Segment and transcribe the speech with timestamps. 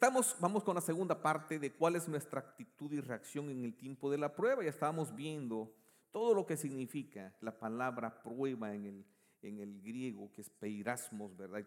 [0.00, 3.76] Estamos, vamos con la segunda parte de cuál es nuestra actitud y reacción en el
[3.76, 4.62] tiempo de la prueba.
[4.62, 5.74] Ya estábamos viendo
[6.10, 9.04] todo lo que significa la palabra prueba en el,
[9.42, 11.66] en el griego, que es peirasmos, ¿verdad?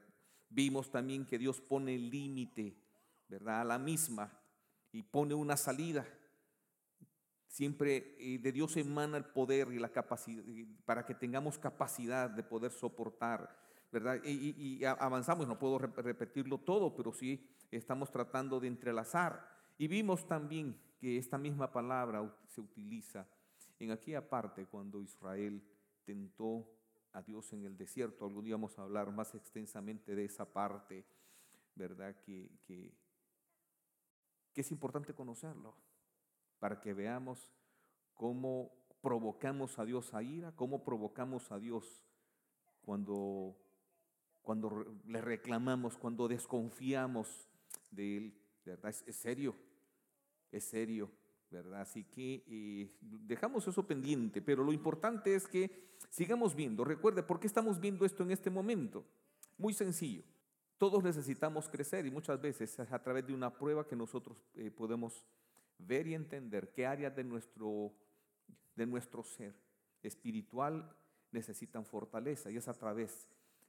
[0.50, 2.76] Vimos también que Dios pone límite,
[3.28, 3.62] ¿verdad?
[3.62, 4.36] A la misma
[4.92, 6.04] y pone una salida.
[7.46, 10.44] Siempre eh, de Dios emana el poder y la capacidad
[10.86, 13.56] para que tengamos capacidad de poder soportar,
[13.92, 14.20] ¿verdad?
[14.24, 17.48] Y, avanzamos, no puedo repetirlo todo, pero sí
[17.78, 19.48] estamos tratando de entrelazar.
[19.78, 23.28] Y vimos también que esta misma palabra se utiliza
[23.80, 25.62] en aquella parte cuando Israel
[26.06, 26.70] tentó
[27.14, 28.26] a Dios en el desierto.
[28.26, 31.06] Algún día vamos a hablar más extensamente de esa parte,
[31.76, 32.16] ¿verdad?
[32.22, 32.94] Que, que,
[34.54, 35.76] que es importante conocerlo
[36.60, 37.52] para que veamos
[38.14, 38.72] cómo
[39.02, 42.04] provocamos a Dios a ira, cómo provocamos a Dios
[42.84, 43.58] cuando,
[44.42, 47.50] cuando le reclamamos, cuando desconfiamos
[47.92, 48.94] de Él, ¿verdad?
[49.06, 49.56] Es, serio,
[50.52, 51.12] es serio,
[51.50, 51.82] ¿verdad?
[51.82, 56.84] Así que eh, dejamos eso pendiente, pero lo importante es que sigamos viendo.
[56.84, 59.06] Recuerde, ¿por qué estamos viendo esto en este momento?
[59.58, 60.24] Muy sencillo.
[60.78, 64.72] Todos necesitamos crecer y muchas veces es a través de una prueba que nosotros eh,
[64.72, 65.26] podemos
[65.78, 67.94] ver y entender qué áreas de nuestro,
[68.76, 69.56] de nuestro ser
[70.02, 70.96] espiritual
[71.32, 73.28] necesitan fortaleza y es a través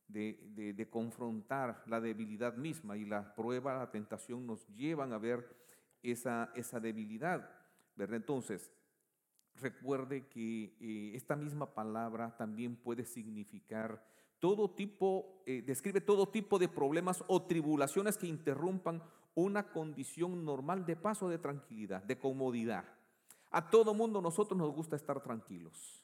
[0.08, 5.56] de, de, confrontar la debilidad misma y la prueba, la tentación nos llevan a ver
[6.02, 7.50] esa, esa debilidad.
[7.97, 8.16] ¿verdad?
[8.16, 8.70] Entonces,
[9.56, 14.05] recuerde que eh, esta misma palabra también puede significar
[14.38, 19.02] todo tipo, eh, describe todo tipo de problemas o tribulaciones que interrumpan
[19.34, 22.84] una condición normal de paso de tranquilidad, de comodidad.
[23.50, 26.03] A todo mundo nosotros nos gusta estar tranquilos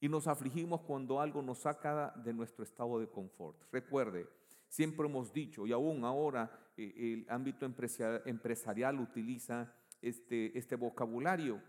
[0.00, 3.56] y nos afligimos cuando algo nos saca de nuestro estado de confort.
[3.70, 4.26] Recuerde,
[4.68, 11.60] siempre hemos dicho, y aún ahora eh, el ámbito empresarial utiliza este, este vocabulario,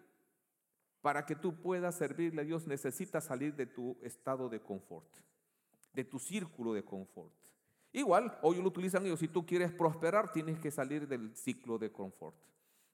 [1.02, 5.10] para que tú puedas servirle a Dios necesitas salir de tu estado de confort,
[5.94, 7.34] de tu círculo de confort.
[7.92, 11.92] Igual, hoy lo utilizan ellos, si tú quieres prosperar, tienes que salir del ciclo de
[11.92, 12.38] confort.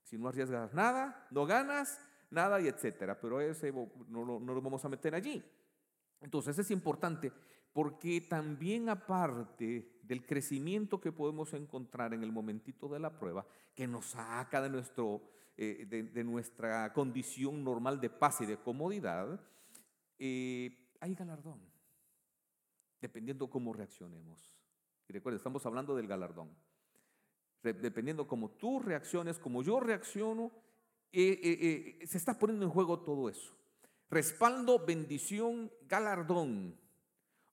[0.03, 1.99] Si no arriesgas nada, no ganas
[2.29, 3.19] nada y etcétera.
[3.19, 5.43] Pero ese no lo, no lo vamos a meter allí.
[6.21, 7.31] Entonces es importante
[7.77, 13.45] porque también aparte del crecimiento que podemos encontrar en el momentito de la prueba,
[13.75, 15.21] que nos saca de, nuestro,
[15.55, 19.39] eh, de, nuestra condición normal de paz y de comodidad,
[20.17, 21.61] eh, hay galardón,
[22.99, 24.51] dependiendo cómo reaccionemos.
[25.07, 26.49] Y recuerda, estamos hablando del galardón.
[27.61, 30.51] Dependiendo cómo tú reacciones, como yo reacciono,
[31.11, 33.55] eh, se está poniendo en juego todo eso.
[34.09, 36.77] Respaldo, bendición, galardón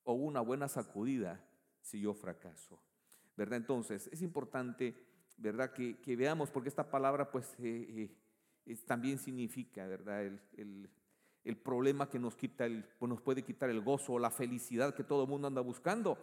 [0.05, 1.45] o una buena sacudida
[1.81, 2.81] si yo fracaso.
[3.37, 3.59] ¿Verdad?
[3.59, 4.95] Entonces, es importante,
[5.37, 5.73] ¿verdad?
[5.73, 8.17] Que, veamos, porque esta palabra pues eh,
[8.67, 10.23] eh, también significa, ¿verdad?
[10.23, 10.89] El,
[11.63, 15.05] problema que nos quita, el, pues, nos puede quitar el gozo o la felicidad que
[15.05, 16.17] todo el mundo anda buscando.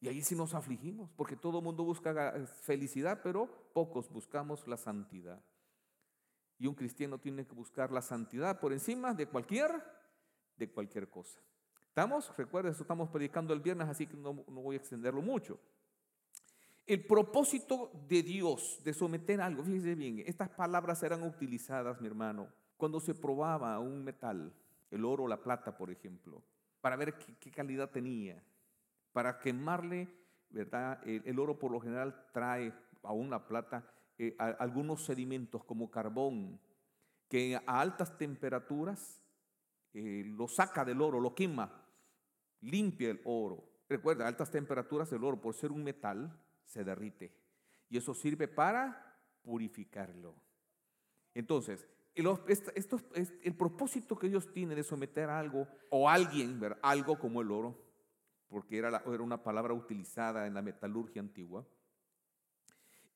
[0.00, 2.32] Y ahí sí nos afligimos, porque todo el mundo busca
[2.62, 5.42] felicidad, pero pocos buscamos la santidad.
[6.62, 9.82] Y un cristiano tiene que buscar la santidad por encima de cualquier,
[10.56, 11.40] de cualquier cosa.
[11.88, 12.32] ¿Estamos?
[12.36, 15.58] Recuerden, eso estamos predicando el viernes, así que no, voy a extenderlo mucho.
[16.86, 22.46] El propósito de Dios de someter algo, fíjese bien, estas palabras eran utilizadas, mi hermano,
[22.76, 24.54] cuando se probaba un metal,
[24.92, 26.44] el oro o la plata, por ejemplo,
[26.80, 28.40] para ver qué, calidad tenía,
[29.12, 30.06] para quemarle,
[30.48, 31.00] ¿verdad?
[31.04, 32.72] El, oro por lo general trae,
[33.02, 33.84] aún la plata,
[34.26, 36.60] eh, algunos sedimentos como carbón,
[37.28, 39.20] que a altas temperaturas
[39.94, 41.82] eh, lo saca del oro, lo quema
[42.62, 43.68] limpia el oro.
[43.88, 47.34] Recuerda, a altas temperaturas el oro, por ser un metal, se derrite.
[47.90, 50.34] Y eso sirve para purificarlo.
[51.34, 57.50] Entonces, el, propósito que Dios tiene de someter algo o alguien, ver, algo como el
[57.50, 57.76] oro,
[58.48, 61.66] porque era, era una palabra utilizada en la metalurgia antigua,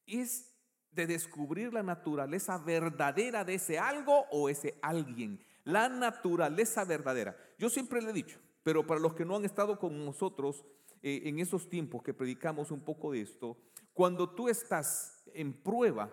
[0.07, 0.56] es
[0.97, 5.39] de descubrir la naturaleza verdadera de ese algo o ese alguien.
[5.63, 7.37] La naturaleza verdadera.
[7.59, 10.65] Yo siempre le he dicho, pero para los que no han estado con nosotros
[11.03, 13.57] eh, en esos tiempos que predicamos un poco de esto,
[13.93, 16.11] cuando tú estás en prueba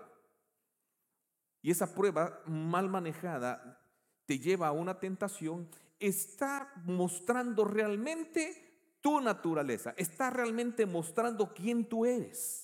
[1.62, 3.80] y esa prueba mal manejada
[4.26, 5.70] te lleva a una tentación,
[6.00, 12.63] está mostrando realmente tu naturaleza, está realmente mostrando quién tú eres,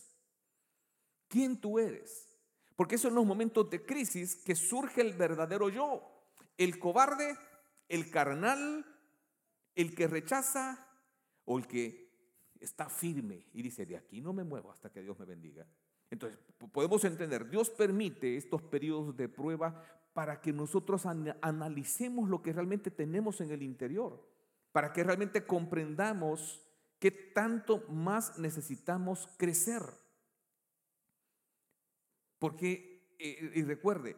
[1.29, 2.27] quién tú eres.
[2.75, 6.01] Porque eso en los momentos de crisis que surge el verdadero yo,
[6.57, 7.37] el cobarde,
[7.87, 8.85] el carnal,
[9.75, 10.87] el que rechaza
[11.45, 12.09] o el que
[12.59, 15.65] está firme y dice, de aquí no me muevo hasta que Dios me bendiga.
[16.11, 16.39] Entonces,
[16.71, 19.83] podemos entender, Dios permite estos periodos de prueba
[20.13, 24.27] para que nosotros analicemos lo que realmente tenemos en el interior,
[24.71, 26.61] para que realmente comprendamos
[26.99, 29.83] qué tanto más necesitamos crecer.
[32.39, 34.17] Porque, eh, y recuerde,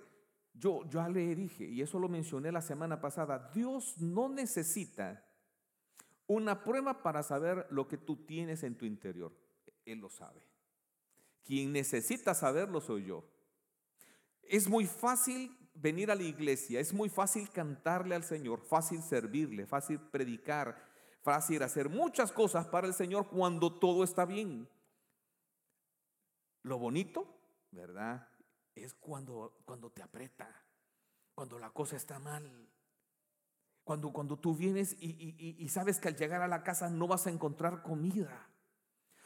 [0.54, 5.26] yo ya le dije, y eso lo mencioné la semana pasada, Dios no necesita
[6.28, 9.36] una prueba para saber lo que tú tienes en tu interior.
[9.86, 10.42] Él lo sabe.
[11.44, 13.26] Quien necesita saberlo soy yo.
[14.44, 19.66] Es muy fácil venir a la iglesia, es muy fácil cantarle al Señor, fácil servirle,
[19.66, 20.78] fácil predicar,
[21.22, 24.70] fácil hacer muchas cosas para el Señor cuando todo está bien.
[26.64, 27.41] Lo bonito,
[27.72, 28.28] ¿verdad?
[28.76, 30.50] Es cuando, cuando te aprieta,
[31.34, 32.70] cuando la cosa está mal.
[33.84, 37.26] Cuando, cuando tú vienes y, y sabes que al llegar a la casa no vas
[37.26, 38.48] a encontrar comida.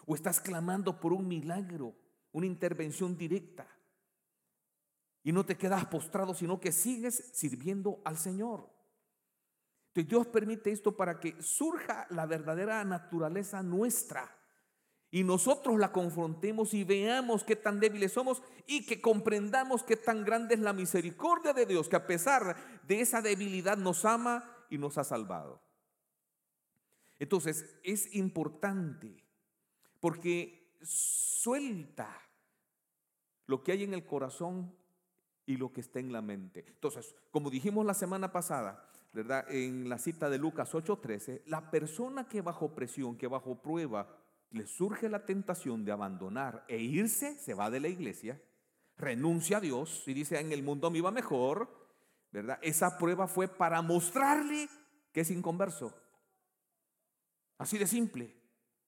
[0.05, 1.95] O estás clamando por un milagro,
[2.31, 3.67] una intervención directa.
[5.23, 8.69] Y no te quedas postrado, sino que sigues sirviendo al Señor.
[9.87, 14.37] Entonces Dios permite esto para que surja la verdadera naturaleza nuestra
[15.15, 20.25] y nosotros la confrontemos y veamos qué tan débiles somos y que comprendamos qué tan
[20.25, 24.77] grande es la misericordia de Dios, que a pesar de esa debilidad nos ama y
[24.77, 25.61] nos ha salvado.
[27.17, 29.23] Entonces es importante
[30.01, 32.21] porque suelta
[33.45, 34.75] lo que hay en el corazón
[35.45, 36.65] y lo que está en la mente.
[36.67, 39.45] Entonces, como dijimos la semana pasada, ¿verdad?
[39.49, 44.67] En la cita de Lucas 8:13, la persona que bajo presión, que bajo prueba, le
[44.67, 48.41] surge la tentación de abandonar e irse, se va de la iglesia,
[48.97, 51.69] renuncia a Dios y dice, en el mundo me iba mejor,
[52.31, 52.59] ¿verdad?
[52.61, 54.69] Esa prueba fue para mostrarle
[55.11, 55.93] que es inconverso.
[57.57, 58.33] Así de simple.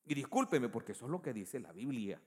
[0.05, 2.21] Y discúlpeme porque eso es lo que dice la Biblia.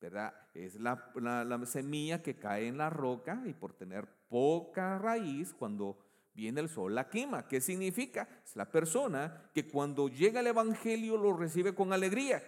[0.00, 0.34] ¿verdad?
[0.52, 5.98] Es la, la, semilla que cae en la roca y por tener poca raíz, cuando
[6.34, 7.48] viene el sol la quema.
[7.48, 8.28] ¿Qué significa?
[8.44, 12.42] Es la persona que cuando llega el Evangelio lo recibe con alegría.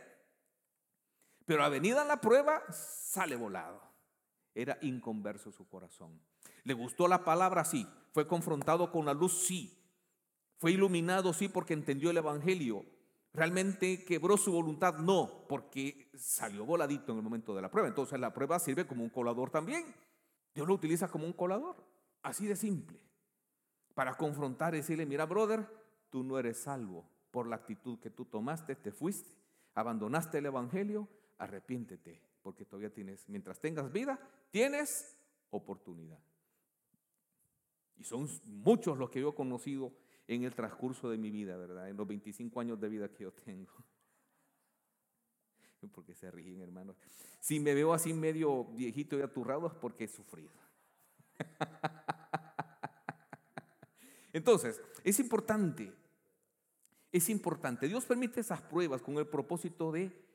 [1.47, 3.81] Pero a la prueba, sale volado.
[4.55, 6.21] Era inconverso su corazón.
[6.65, 7.65] ¿Le gustó la palabra?
[7.65, 7.87] Sí.
[8.13, 9.47] ¿Fue confrontado con la luz?
[9.47, 9.79] Sí.
[10.59, 11.33] ¿Fue iluminado?
[11.33, 12.85] Sí, porque entendió el Evangelio.
[13.33, 14.99] ¿Realmente quebró su voluntad?
[14.99, 17.89] No, porque salió voladito en el momento de la prueba.
[17.89, 19.95] Entonces la prueba sirve como un colador también.
[20.55, 21.77] Dios lo utiliza como un colador.
[22.23, 22.99] Así de simple.
[23.95, 25.69] Para confrontar y decirle, mira, brother,
[26.11, 29.31] tú no eres salvo por la actitud que tú tomaste, te fuiste,
[29.75, 31.07] abandonaste el Evangelio,
[31.39, 34.19] arrepiéntete, porque todavía tienes, mientras tengas vida,
[34.51, 35.17] tienes
[35.51, 36.19] oportunidad.
[37.97, 39.93] Y son muchos los que yo he conocido
[40.29, 41.89] en el transcurso de mi vida, ¿verdad?
[41.89, 43.73] En los 25 años de vida que yo tengo.
[45.95, 46.97] Porque se ríen, hermanos.
[47.41, 50.51] Si me veo así medio viejito y aturrado es porque he sufrido.
[54.33, 55.93] Entonces, es importante,
[57.13, 57.87] es importante.
[57.87, 60.26] Dios permite esas pruebas con el propósito de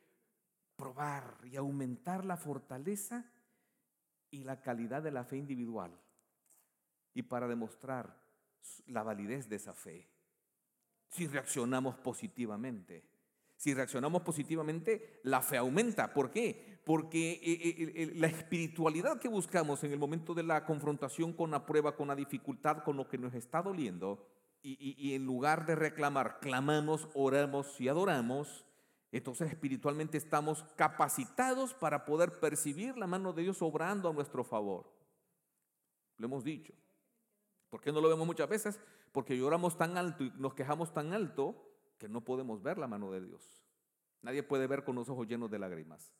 [0.81, 3.31] probar y aumentar la fortaleza
[4.31, 5.91] y la calidad de la fe individual
[7.13, 8.17] y para demostrar
[8.87, 10.09] la validez de esa fe.
[11.07, 13.07] Si reaccionamos positivamente.
[13.57, 16.15] Si reaccionamos positivamente, la fe aumenta.
[16.15, 16.81] ¿Por qué?
[16.83, 21.63] Porque eh, eh, la espiritualidad que buscamos en el momento de la confrontación con la
[21.67, 24.27] prueba, con la dificultad, con lo que nos está doliendo,
[24.63, 28.65] y, y en lugar de reclamar, clamamos, oramos y adoramos,
[29.11, 34.91] entonces espiritualmente estamos capacitados para poder percibir la mano de Dios obrando a nuestro favor.
[36.17, 36.73] Lo hemos dicho.
[37.69, 38.79] ¿Por qué no lo vemos muchas veces?
[39.11, 43.11] Porque lloramos tan alto y nos quejamos tan alto que no podemos ver la mano
[43.11, 43.65] de Dios.
[44.21, 46.13] Nadie puede ver con los ojos llenos de lágrimas.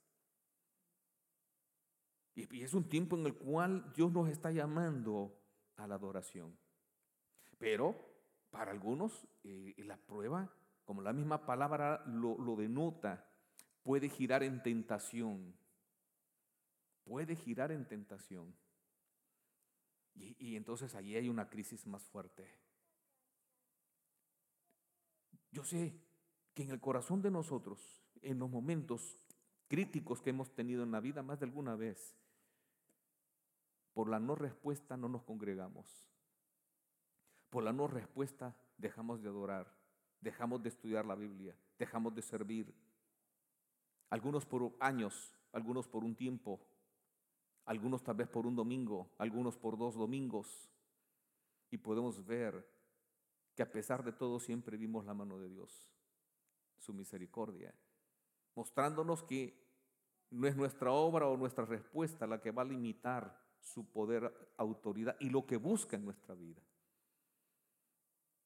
[2.36, 5.38] Y es un tiempo en el cual Dios nos está llamando
[5.76, 6.58] a la adoración.
[7.58, 7.96] Pero
[8.50, 10.54] para algunos eh, la prueba,
[10.86, 13.30] como la misma palabra lo, denota,
[13.84, 15.56] puede girar en tentación.
[17.04, 18.56] Puede girar en tentación.
[20.14, 22.46] Y, entonces allí hay una crisis más fuerte.
[25.52, 25.96] Yo sé
[26.54, 29.18] que en el corazón de nosotros, en los momentos
[29.68, 32.16] críticos que hemos tenido en la vida más de alguna vez,
[33.94, 36.06] por la no respuesta no nos congregamos.
[37.50, 39.81] Por la no respuesta dejamos de adorar,
[40.22, 42.74] dejamos de estudiar la Biblia, dejamos de servir.
[44.10, 46.66] Algunos por años, algunos por un tiempo,
[47.66, 50.70] algunos tal vez por un domingo, algunos por dos domingos,
[51.70, 52.68] y podemos ver
[53.56, 55.90] que a pesar de todo siempre vimos la mano de Dios,
[56.78, 57.74] su misericordia,
[58.56, 59.62] mostrándonos que
[60.32, 65.16] no es nuestra obra o nuestra respuesta la que va a limitar su poder, autoridad
[65.20, 66.62] y lo que busca en nuestra vida.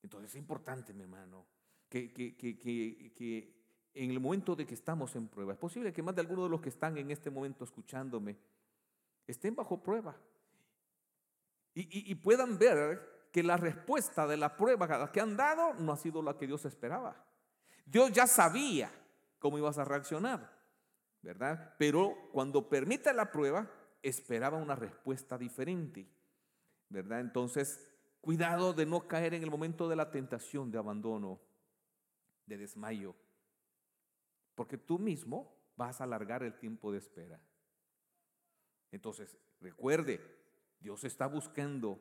[0.02, 1.46] Entonces es importante, mi hermano,
[1.96, 3.56] que, que, que, que,
[3.94, 6.50] en el momento de que estamos en prueba, es posible que más de algunos de
[6.50, 8.38] los que están en este momento escuchándome
[9.26, 10.18] estén bajo prueba
[11.74, 15.98] y, y puedan ver que la respuesta de la prueba que han dado no ha
[15.98, 17.26] sido la que Dios esperaba.
[17.86, 18.92] Dios ya sabía
[19.40, 20.52] cómo ibas a reaccionar,
[21.22, 21.76] ¿verdad?
[21.78, 23.72] Pero cuando permite la prueba,
[24.02, 26.08] esperaba una respuesta diferente,
[26.90, 27.22] ¿verdad?
[27.22, 27.80] Entonces,
[28.20, 31.40] cuidado de no caer en el momento de la tentación de abandono,
[32.46, 33.16] de desmayo,
[34.56, 37.40] porque tú mismo vas a alargar el tiempo de espera.
[38.92, 40.22] Entonces, recuerde,
[40.80, 42.00] Dios está buscando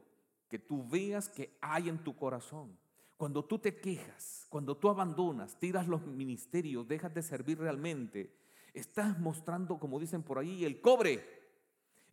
[0.48, 2.78] que tú veas que hay en tu corazón.
[3.16, 8.36] Cuando tú te quejas, cuando tú abandonas, tiras los ministerios, dejas de servir realmente,
[8.72, 11.43] estás mostrando, como dicen por ahí, el cobre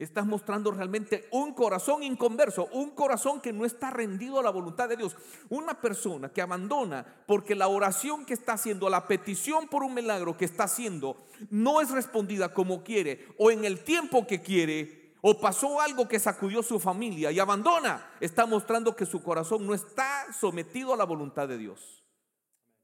[0.02, 4.90] Estás mostrando realmente un corazón inconverso, un corazón que no está rendido a la voluntad
[4.90, 5.16] de Dios.
[5.48, 10.36] Una persona que abandona porque la oración que está haciendo, la petición por un milagro
[10.36, 11.18] que está haciendo,
[11.52, 16.20] no es respondida como quiere o en el tiempo que quiere, o pasó algo que
[16.20, 21.04] sacudió su familia y abandona, está mostrando que su corazón no está sometido a la
[21.04, 22.04] voluntad de Dios.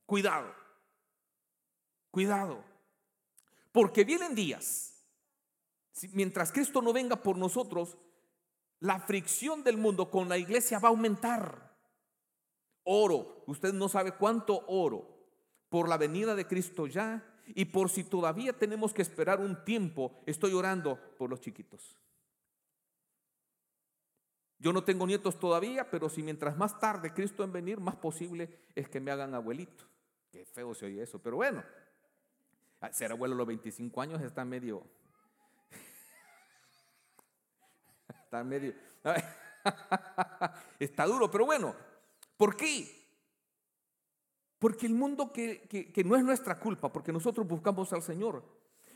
[0.05, 0.53] Cuidado,
[2.12, 2.63] cuidado,
[3.71, 4.96] porque vienen días
[6.13, 7.97] mientras Cristo no venga por nosotros,
[8.79, 11.75] la fricción del mundo con la iglesia va a aumentar.
[12.83, 15.17] Oro, usted no sabe cuánto oro
[15.69, 20.13] por la venida de Cristo ya y por si todavía tenemos que esperar un tiempo,
[20.25, 21.97] estoy orando por los chiquitos.
[24.59, 28.49] Yo no tengo nietos todavía, pero si mientras más tarde Cristo en venir, más posible
[28.75, 29.85] es que me hagan abuelito.
[30.31, 31.63] Qué feo se oye eso, pero bueno,
[32.91, 34.83] ser abuelo a los 25 años está medio,
[38.27, 38.74] Está medio.
[40.79, 41.74] Está duro, pero bueno.
[42.36, 43.07] ¿Por qué?
[44.60, 48.43] Porque el mundo que, no es nuestra culpa, porque nosotros buscamos al Señor,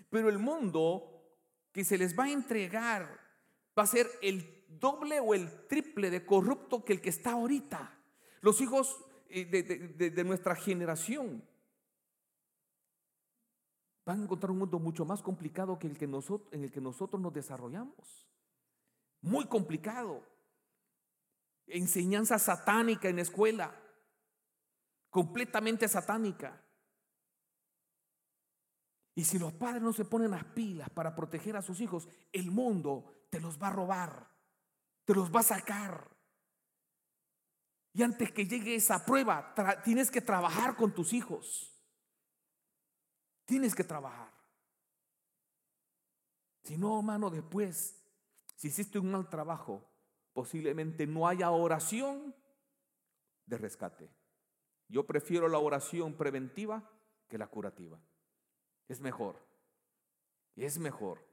[0.10, 1.32] pero el mundo
[1.72, 3.22] que se les va a entregar
[3.78, 7.98] va a ser el doble o el triple de corrupto que el que está ahorita.
[8.42, 8.98] Los hijos
[9.30, 11.42] eh, de, de nuestra generación
[14.04, 16.82] van a encontrar un mundo mucho más complicado que el que nosotros, en el que
[16.82, 18.28] nosotros nos desarrollamos
[19.22, 20.28] muy complicado.
[21.68, 23.74] Enseñanza satánica en escuela,
[25.10, 26.62] completamente satánica.
[29.16, 32.52] Y si los padres no se ponen las pilas para proteger a sus hijos, el
[32.52, 34.28] mundo te los va a robar,
[35.06, 36.10] te los va a sacar.
[37.94, 41.78] Y antes que llegue esa prueba, tienes que trabajar con tus hijos.
[43.46, 44.32] Tienes que trabajar.
[46.64, 48.01] Si no, hermano, después
[48.62, 49.90] si hiciste un mal trabajo,
[50.34, 52.36] posiblemente no haya oración
[53.48, 54.08] de rescate.
[54.88, 56.88] Yo prefiero la oración preventiva
[57.28, 58.00] que la curativa.
[58.88, 59.44] Es mejor.
[60.56, 61.28] Es mejor.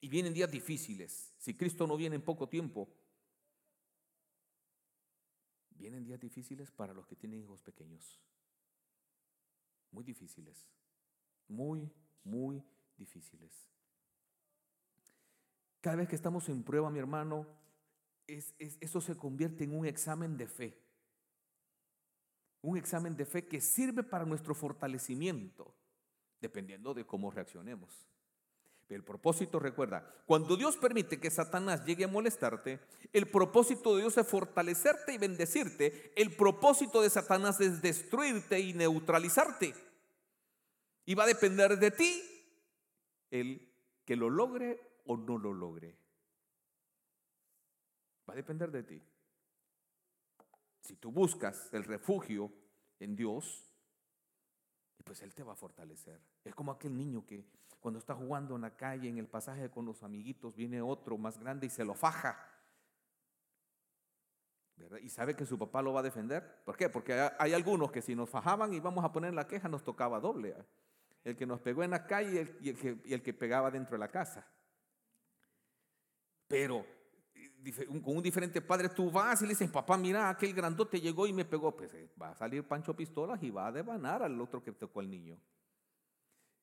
[0.00, 1.34] Y vienen días difíciles.
[1.38, 2.88] Si Cristo no viene en poco tiempo,
[5.70, 8.22] vienen días difíciles para los que tienen hijos pequeños.
[9.90, 10.68] Muy difíciles.
[11.48, 11.92] Muy,
[12.22, 12.64] muy
[12.96, 13.73] difíciles.
[15.84, 17.46] Cada vez que estamos en prueba, mi hermano,
[18.26, 20.80] eso se convierte en un examen de fe.
[22.62, 25.74] Un examen de fe que sirve para nuestro fortalecimiento,
[26.40, 28.08] dependiendo de cómo reaccionemos.
[28.86, 32.80] Pero el propósito, recuerda, cuando Dios permite que Satanás llegue a molestarte,
[33.12, 36.14] el propósito de Dios es fortalecerte y bendecirte.
[36.16, 39.74] El propósito de Satanás es destruirte y neutralizarte.
[41.04, 42.22] Y va a depender de ti
[43.30, 43.70] el
[44.06, 45.96] que lo logre o no lo logre.
[48.28, 49.02] Va a depender de ti.
[50.80, 52.52] Si tú buscas el refugio
[53.00, 53.70] en Dios,
[55.04, 56.20] pues Él te va a fortalecer.
[56.44, 57.44] Es como aquel niño que
[57.80, 61.38] cuando está jugando en la calle, en el pasaje con los amiguitos, viene otro más
[61.38, 62.50] grande y se lo faja.
[65.02, 66.62] Y sabe que su papá lo va a defender.
[66.64, 66.88] ¿Por qué?
[66.88, 70.18] Porque hay algunos que si nos fajaban y vamos a poner la queja, nos tocaba
[70.18, 70.56] doble.
[71.22, 73.92] El que nos pegó en la calle y el, que, y el que pegaba dentro
[73.92, 74.46] de la casa.
[76.54, 76.86] Pero
[78.04, 81.32] con un diferente padre tú vas y le dices, papá, mira, aquel grandote llegó y
[81.32, 81.74] me pegó.
[81.76, 85.00] Pues eh, va a salir Pancho Pistolas y va a devanar al otro que tocó
[85.00, 85.36] al niño.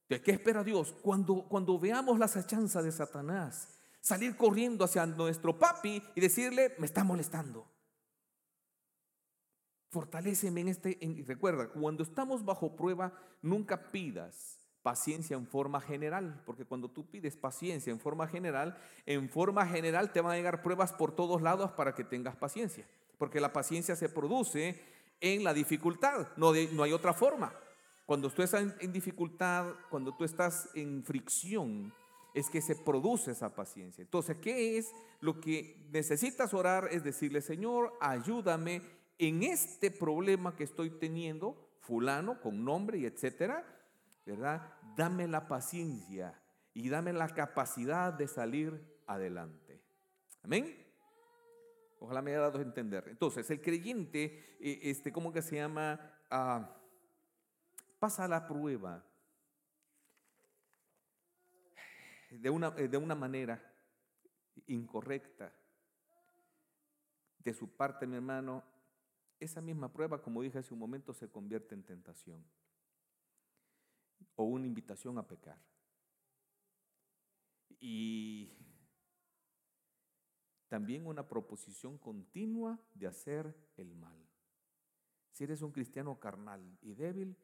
[0.07, 0.93] ¿De qué espera Dios?
[1.01, 6.85] Cuando, cuando veamos las achanzas de Satanás, salir corriendo hacia nuestro papi y decirle, me
[6.85, 7.67] está molestando.
[9.89, 16.65] Fortaléceme en este, recuerda, cuando estamos bajo prueba, nunca pidas paciencia en forma general, porque
[16.65, 20.93] cuando tú pides paciencia en forma general, en forma general te van a llegar pruebas
[20.93, 22.85] por todos lados para que tengas paciencia,
[23.17, 24.81] porque la paciencia se produce
[25.19, 27.53] en la dificultad, no, no hay otra forma.
[28.05, 31.93] Cuando tú estás en, dificultad, cuando tú estás en fricción,
[32.33, 34.01] es que se produce esa paciencia.
[34.01, 36.89] Entonces, ¿qué es lo que necesitas orar?
[36.91, 38.81] Es decirle, Señor, ayúdame
[39.17, 43.65] en este problema que estoy teniendo, fulano, con nombre y etcétera,
[44.25, 44.73] ¿verdad?
[44.95, 46.39] Dame la paciencia
[46.73, 49.81] y dame la capacidad de salir adelante.
[50.43, 50.77] Amén.
[51.99, 53.07] Ojalá me haya dado a entender.
[53.07, 55.99] Entonces, el creyente, eh, este, ¿cómo que se llama?
[56.29, 56.77] Ah,
[57.99, 59.03] pasa la prueba
[62.31, 63.61] de una, eh, de una manera
[64.67, 65.53] incorrecta
[67.39, 68.63] de su parte, mi hermano,
[69.39, 72.43] esa misma prueba, como dije hace un momento, se convierte en tentación
[74.41, 75.57] o una invitación a pecar.
[77.79, 78.49] Y
[80.67, 84.17] también una proposición continua de hacer el mal.
[85.31, 87.35] Si eres un cristiano carnal y débil,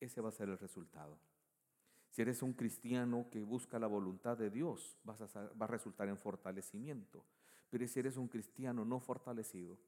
[0.00, 1.18] ese va a ser el resultado.
[2.10, 5.16] Si eres un cristiano que busca la voluntad de Dios, va
[5.64, 7.24] a resultar en fortalecimiento.
[7.70, 9.78] Pero si eres un cristiano no fortalecido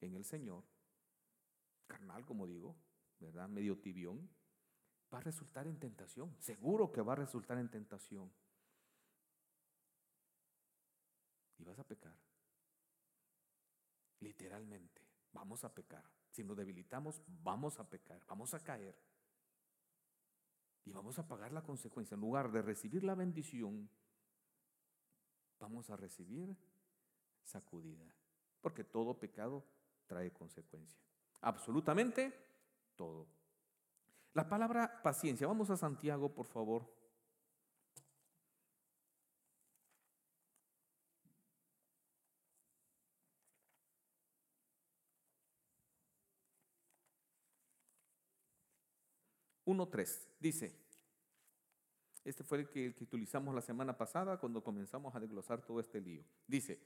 [0.00, 0.64] en el Señor,
[1.86, 2.74] carnal, como digo,
[3.20, 3.48] ¿verdad?
[3.48, 4.28] Medio tibión,
[5.12, 6.34] va a resultar en tentación.
[6.38, 8.32] Seguro que va a resultar en tentación.
[11.58, 12.14] Y vas a pecar.
[14.20, 15.02] Literalmente,
[15.32, 16.04] vamos a pecar.
[16.30, 18.96] Si nos debilitamos, vamos a pecar, vamos a caer.
[20.84, 22.14] Y vamos a pagar la consecuencia.
[22.14, 23.88] En lugar de recibir la bendición,
[25.60, 26.56] vamos a recibir
[27.44, 28.12] sacudida.
[28.60, 29.64] Porque todo pecado
[30.06, 31.00] trae consecuencia.
[31.40, 32.32] Absolutamente
[32.96, 33.41] todo.
[34.34, 35.46] La palabra paciencia.
[35.46, 36.88] Vamos a Santiago, por favor.
[49.64, 50.74] Uno tres dice.
[52.24, 56.24] Este fue el que, utilizamos la semana pasada cuando comenzamos a desglosar todo este lío.
[56.46, 56.80] Dice,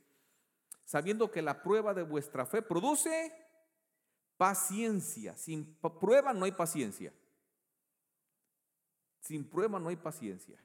[0.85, 3.33] sabiendo que la prueba de vuestra fe produce
[4.39, 5.37] paciencia.
[5.37, 7.13] Sin prueba no hay paciencia.
[9.27, 10.57] Sin prueba no hay paciencia.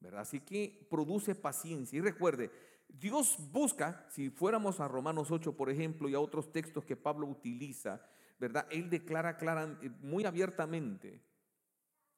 [0.00, 0.20] ¿verdad?
[0.20, 1.98] Así que produce paciencia.
[1.98, 2.50] Y recuerde,
[2.88, 7.26] Dios busca, si fuéramos a Romanos 8, por ejemplo, y a otros textos que Pablo
[7.26, 8.00] utiliza,
[8.38, 8.66] ¿verdad?
[8.70, 11.20] Él declara clara, muy abiertamente,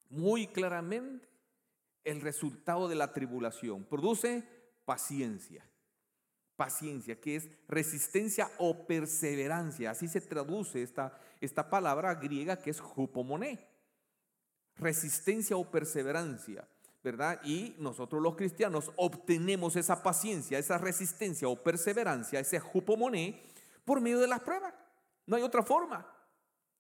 [0.09, 1.29] muy claramente,
[2.05, 3.85] el resultado de la tribulación.
[3.85, 4.45] Produce
[4.85, 5.67] paciencia.
[6.55, 9.91] Paciencia, que es resistencia o perseverancia.
[9.91, 13.70] Así se traduce esta, esta palabra griega que es jupomoné
[14.81, 16.67] resistencia o perseverancia,
[17.03, 17.41] ¿verdad?
[17.45, 23.43] Y nosotros los cristianos obtenemos esa paciencia, esa resistencia o perseverancia, ese jupomoné,
[23.85, 24.75] por medio de las pruebas.
[25.27, 26.07] No hay otra forma.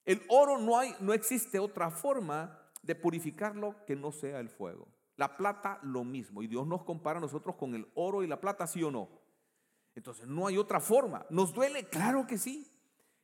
[0.04, 4.88] El oro no hay, no existe otra forma de purificarlo que no sea el fuego.
[5.16, 6.42] La plata lo mismo.
[6.42, 9.08] Y Dios nos compara a nosotros con el oro y la plata, sí o no.
[9.94, 11.26] Entonces no hay otra forma.
[11.28, 11.84] ¿Nos duele?
[11.84, 12.66] Claro que sí.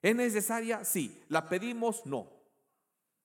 [0.02, 0.84] ¿Es necesaria?
[0.84, 1.24] Sí.
[1.28, 2.04] ¿La pedimos?
[2.04, 2.35] No.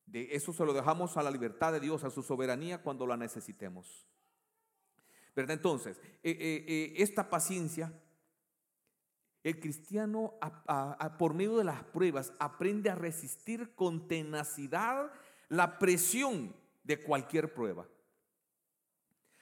[0.05, 3.17] De eso se lo dejamos a la libertad de Dios, a su soberanía cuando la
[3.17, 4.07] necesitemos.
[5.35, 5.55] ¿Verdad?
[5.55, 7.93] Entonces, eh, eh, eh, esta paciencia,
[9.43, 10.35] el cristiano
[11.17, 15.11] por medio de las pruebas aprende a resistir con tenacidad
[15.49, 17.87] la presión de cualquier prueba.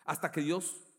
[0.06, 0.90] Hasta que Dios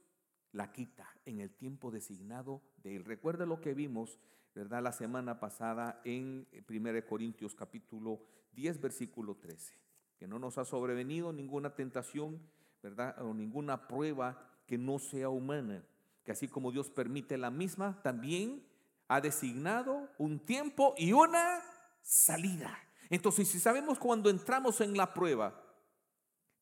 [0.52, 3.04] la quita en el tiempo designado de él.
[3.04, 4.18] Recuerda lo que vimos,
[4.54, 4.82] ¿verdad?
[4.82, 9.74] La semana pasada en 1 Corintios capítulo 10, versículo 13.
[10.18, 12.40] Que no nos ha sobrevenido ninguna tentación,
[12.82, 13.20] ¿verdad?
[13.22, 15.84] O ninguna prueba que no sea humana.
[16.24, 18.66] Que así como Dios permite la misma, también
[19.08, 21.62] ha designado un tiempo y una
[22.02, 22.78] salida.
[23.08, 25.60] Entonces, si sabemos cuando entramos en la prueba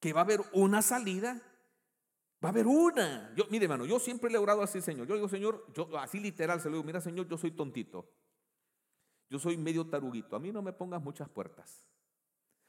[0.01, 1.43] que va a haber una salida,
[2.43, 3.35] va a haber una.
[3.37, 5.07] Yo, mire, hermano, yo siempre le he orado así, Señor.
[5.07, 8.09] Yo digo, Señor, yo así literal se lo digo, mira, Señor, yo soy tontito.
[9.31, 10.37] Yo soy medio taruguito.
[10.37, 11.85] A mí no me pongas muchas puertas.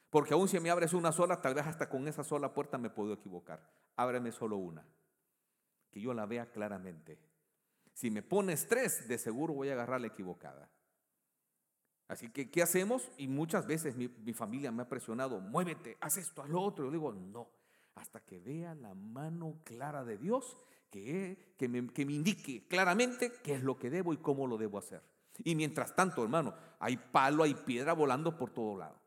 [0.10, 2.90] Porque aún si me abres una sola, tal vez hasta con esa sola puerta me
[2.90, 3.62] puedo equivocar.
[3.96, 4.86] Ábreme solo una.
[5.92, 7.20] Que yo la vea claramente.
[7.94, 10.70] Si me pones tres, de seguro voy a agarrar la equivocada.
[12.08, 13.12] Así que, ¿qué hacemos?
[13.18, 16.86] Y muchas veces mi, familia me ha presionado, muévete, haz esto, haz lo otro.
[16.86, 17.50] Yo digo, no,
[17.94, 20.58] hasta que vea la mano clara de Dios
[20.90, 25.04] que, me indique claramente qué es lo que debo y cómo lo debo hacer.
[25.44, 29.00] Y mientras tanto, hermano, hay palo, hay piedra volando por todo lado.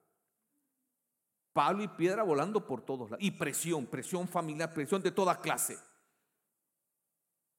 [1.52, 3.24] Palo y piedra volando por todos lados.
[3.24, 5.78] Y presión, presión familiar, presión de toda clase.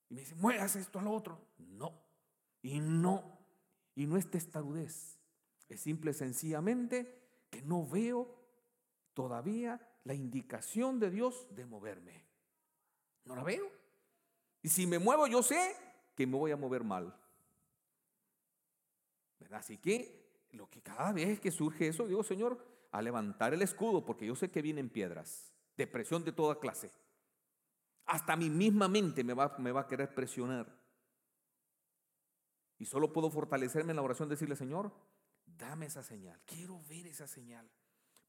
[0.10, 1.40] Y me dice, muevas esto a lo otro.
[1.58, 2.02] No.
[2.62, 3.40] Y no.
[3.96, 5.20] Y no es testarudez.
[5.70, 8.36] Es simple sencillamente que no veo
[9.14, 12.26] todavía la indicación de Dios de moverme.
[13.26, 13.72] No la veo.
[14.62, 15.76] Y si me muevo, yo sé
[16.16, 17.16] que me voy a mover mal.
[19.52, 24.06] Así que lo que cada vez que surge eso, digo, Señor, a levantar el escudo,
[24.06, 26.92] porque yo sé que vienen piedras, depresión de toda clase.
[28.06, 30.72] Hasta mi misma mente me va, me va a querer presionar.
[32.78, 34.92] Y solo puedo fortalecerme en la oración, decirle, Señor,
[35.46, 37.70] dame esa señal, quiero ver esa señal,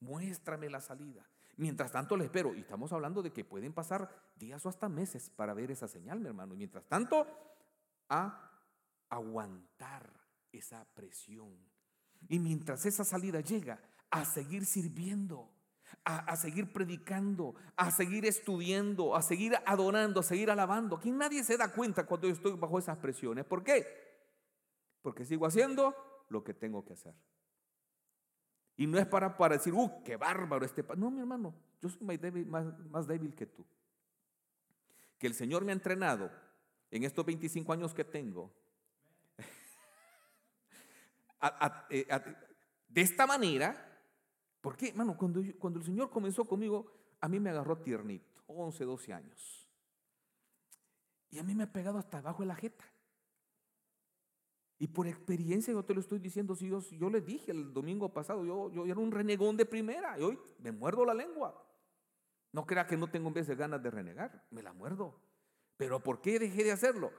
[0.00, 1.28] muéstrame la salida.
[1.56, 5.30] Mientras tanto le espero, y estamos hablando de que pueden pasar días o hasta meses
[5.30, 6.54] para ver esa señal, mi hermano.
[6.54, 7.26] Y mientras tanto,
[8.08, 8.50] a
[9.08, 10.23] aguantar
[10.58, 11.56] esa presión.
[12.28, 15.50] Y mientras esa salida llega, a seguir sirviendo,
[16.04, 20.96] a, seguir predicando, a seguir estudiando, a seguir adorando, a seguir alabando.
[20.96, 23.44] Aquí nadie se da cuenta cuando yo estoy bajo esas presiones.
[23.44, 23.86] ¿Por qué?
[25.02, 25.94] Porque sigo haciendo
[26.28, 27.14] lo que tengo que hacer.
[28.76, 30.84] Y no es para, para decir, ¡uh, qué bárbaro este!
[30.96, 32.06] No, mi hermano, yo soy
[32.90, 33.64] más débil, que tú.
[35.18, 36.30] Que el Señor me ha entrenado
[36.90, 38.52] en estos 25 años que tengo.
[41.90, 42.06] Eh,
[42.88, 44.00] de esta manera,
[44.60, 44.88] ¿por qué?
[44.88, 49.68] Hermano, cuando, cuando el Señor comenzó conmigo, a mí me agarró tiernito, 11, 12 años.
[51.30, 52.84] Y a mí me ha pegado hasta abajo de la jeta.
[54.78, 58.12] Y por experiencia yo te lo estoy diciendo, si yo, yo le dije el domingo
[58.12, 61.64] pasado, yo, yo era un renegón de primera y hoy me muerdo la lengua.
[62.52, 65.18] No crea que no tengo en vez de ganas de renegar, me la muerdo.
[65.76, 67.12] Pero ¿por qué dejé de hacerlo?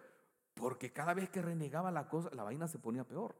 [0.53, 3.35] Porque cada vez que renegaba la cosa, la vaina se ponía peor.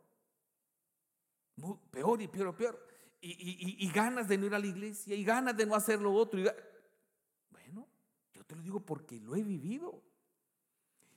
[1.92, 2.88] Peor y peor y peor.
[3.22, 6.40] Y, ganas de no ir a la iglesia y ganas de no hacer lo otro.
[7.50, 7.88] bueno,
[8.34, 10.04] yo te lo digo porque lo he vivido.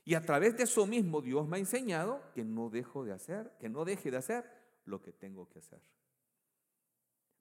[0.04, 3.54] Y a través de eso mismo Dios me ha enseñado que no dejo de hacer,
[3.60, 4.50] que no deje de hacer
[4.86, 5.82] lo que tengo que hacer.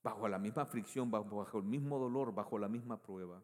[0.03, 3.41] Bajo la misma fricción, bajo, el mismo dolor, bajo la misma prueba.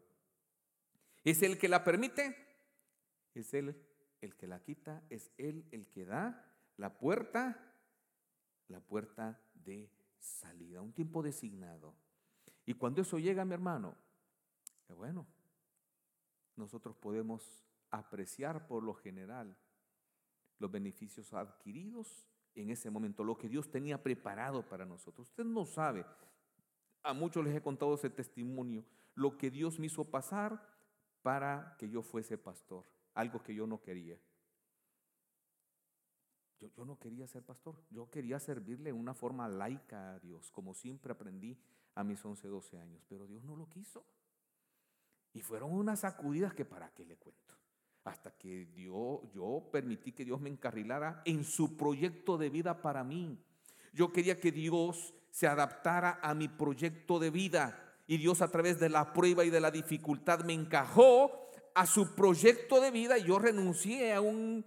[1.24, 2.36] ¿Es el que la permite?
[3.34, 3.74] Es Él
[4.20, 6.44] el que la quita, es Él el que da
[6.76, 7.74] la puerta,
[8.68, 11.94] la puerta de salida, un tiempo designado.
[12.66, 13.96] Y cuando eso llega, mi hermano,
[14.96, 15.26] bueno,
[16.56, 19.56] nosotros podemos apreciar por lo general
[20.58, 25.28] los beneficios adquiridos en ese momento, lo que Dios tenía preparado para nosotros.
[25.28, 26.06] Usted no sabe,
[27.02, 30.74] a muchos les he contado ese testimonio, lo que Dios me hizo pasar
[31.22, 34.18] para que yo fuese pastor, algo que yo no quería.
[36.76, 40.74] Yo, no quería ser pastor, yo quería servirle de una forma laica a Dios, como
[40.74, 41.58] siempre aprendí
[41.94, 44.04] a mis 11, 12 años, pero Dios no lo quiso.
[45.32, 47.54] Y fueron unas sacudidas que para qué le cuento
[48.04, 53.02] hasta que Dios, yo permití que Dios me encarrilara en su proyecto de vida para
[53.02, 53.38] mí.
[53.92, 58.78] Yo quería que Dios se adaptara a mi proyecto de vida y Dios a través
[58.78, 63.24] de la prueba y de la dificultad me encajó a su proyecto de vida y
[63.24, 64.64] yo renuncié a, un,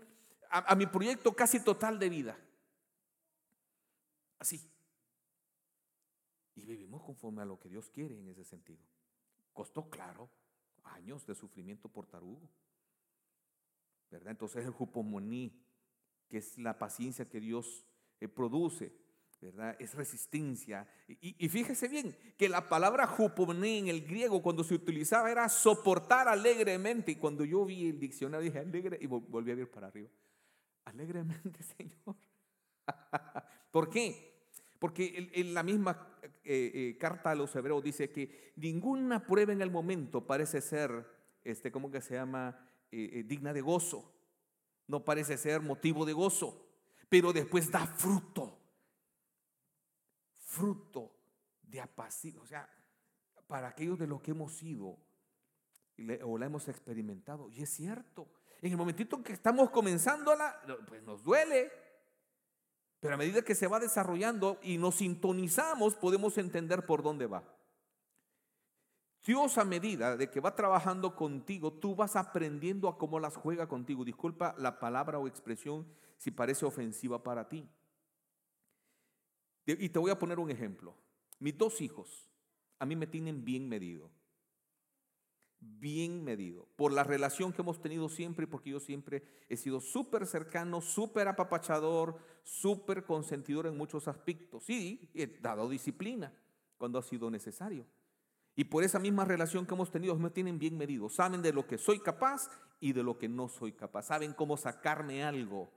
[0.50, 2.38] a, mi proyecto casi total de vida.
[4.40, 4.72] Así.
[6.56, 8.84] Y vivimos conforme a lo que Dios quiere en ese sentido.
[9.54, 10.30] Costó, claro,
[10.84, 12.50] años de sufrimiento por tarugo.
[14.10, 14.32] ¿verdad?
[14.32, 15.54] Entonces el jupomoní,
[16.30, 17.86] que es la paciencia que Dios
[18.20, 18.94] eh, produce,
[19.42, 19.76] ¿verdad?
[19.80, 20.90] Es resistencia.
[21.08, 26.28] Y, fíjese bien que la palabra jupomoní en el griego cuando se utilizaba era soportar
[26.28, 27.12] alegremente.
[27.12, 30.10] Y cuando yo vi el diccionario dije alegre y volví a ver para arriba.
[30.88, 32.16] Alegremente, Señor.
[33.72, 34.38] ¿Por qué?
[34.80, 39.62] Porque en, la misma eh, eh, carta a los hebreos dice que ninguna prueba en
[39.62, 41.06] el momento parece ser,
[41.44, 42.70] este, ¿cómo que se llama?
[42.92, 44.14] Eh, digna de gozo,
[44.88, 46.70] no parece ser motivo de gozo,
[47.10, 48.58] pero después da fruto,
[50.38, 51.12] fruto
[51.64, 52.70] de apacible, o sea,
[53.46, 54.98] para aquellos de los que hemos sido
[56.24, 58.30] o la hemos experimentado, y es cierto,
[58.62, 61.72] en el momentito que estamos comenzándola, pues nos duele,
[63.00, 67.44] pero a medida que se va desarrollando y nos sintonizamos, podemos entender por dónde va.
[69.24, 73.68] Dios a medida de que va trabajando contigo, tú vas aprendiendo a cómo las juega
[73.68, 74.06] contigo.
[74.06, 75.86] Disculpa la palabra o expresión
[76.18, 77.70] si parece ofensiva para ti.
[79.66, 80.96] Y te voy a poner un ejemplo.
[81.40, 82.30] Mis dos hijos
[82.80, 84.10] a mí me tienen bien medido.
[85.60, 86.68] Bien medido.
[86.76, 91.28] Por la relación que hemos tenido siempre, porque yo siempre he sido súper cercano, súper
[91.28, 94.70] apapachador, súper consentidor en muchos aspectos.
[94.70, 96.34] Y he dado disciplina
[96.78, 97.86] cuando ha sido necesario.
[98.56, 101.10] Y por esa misma relación que hemos tenido, me tienen bien medido.
[101.10, 104.04] Saben de lo que soy capaz y de lo que no soy capaz.
[104.04, 105.72] Saben cómo sacarme algo.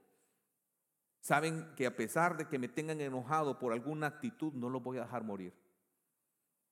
[1.19, 4.97] Saben que a pesar de que me tengan enojado por alguna actitud, no los voy
[4.97, 5.53] a dejar morir.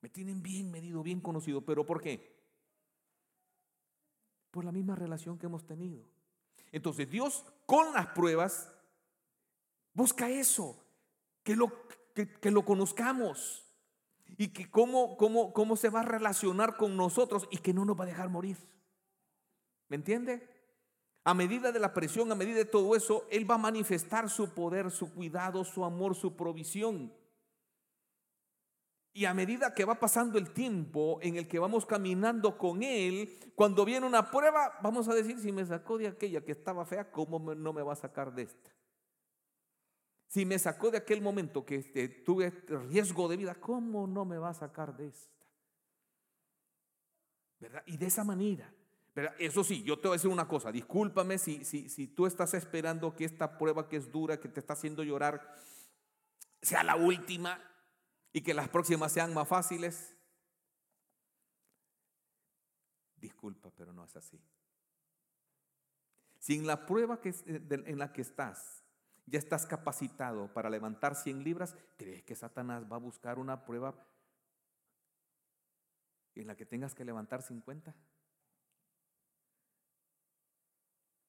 [0.02, 1.62] Me tienen bien medido, bien conocido.
[1.62, 2.39] ¿Pero por qué?
[4.52, 6.04] Por la misma relación que hemos tenido.
[6.72, 8.72] Entonces Dios con las pruebas
[9.94, 10.84] busca eso,
[11.44, 11.72] que lo,
[12.14, 13.66] que, lo conozcamos
[14.38, 18.00] y que cómo, cómo, cómo se va a relacionar con nosotros y que no nos
[18.00, 18.58] va a dejar morir.
[19.88, 20.48] ¿Me entiende?
[21.24, 24.50] A medida de la presión, a medida de todo eso, Él va a manifestar su
[24.54, 27.12] poder, su cuidado, su amor, su provisión.
[29.20, 33.38] Y a medida que va pasando el tiempo en el que vamos caminando con Él,
[33.54, 37.12] cuando viene una prueba, vamos a decir, si me sacó de aquella que estaba fea,
[37.12, 38.72] ¿cómo no me va a sacar de esta?
[40.30, 42.50] Si me sacó de aquel momento que este, tuve
[42.88, 45.46] riesgo de vida, ¿cómo no me va a sacar de esta?
[47.60, 47.84] ¿Verdad?
[47.88, 48.74] Y de esa manera.
[49.38, 52.54] Eso sí, yo te voy a decir una cosa, discúlpame si, si, si tú estás
[52.54, 55.58] esperando que esta prueba que es dura, que te está haciendo llorar,
[56.62, 57.60] sea la última
[58.32, 60.16] y que las próximas sean más fáciles.
[63.16, 64.40] Disculpa, pero no es así.
[66.40, 68.84] Si en la prueba que, en la que estás
[69.30, 73.94] ya estás capacitado para levantar 100 libras, ¿crees que Satanás va a buscar una prueba
[76.36, 77.94] en la que tengas que levantar 50?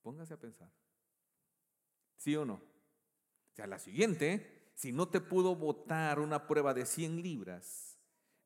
[0.02, 0.72] Póngase a pensar.
[2.16, 2.54] ¿Sí o no?
[2.54, 7.98] O sea, la siguiente si no te pudo votar una prueba de 100 libras,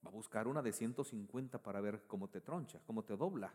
[0.05, 3.55] va a buscar una de 150 para ver cómo te troncha, cómo te dobla.